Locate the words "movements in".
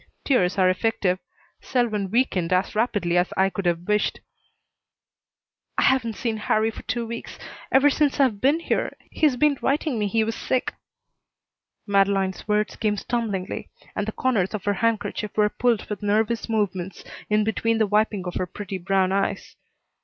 16.49-17.43